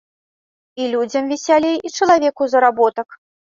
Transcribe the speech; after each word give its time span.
І 0.81 0.87
людзям 0.93 1.29
весялей 1.35 1.77
і 1.89 1.93
чалавеку 2.01 2.51
заработак. 2.57 3.07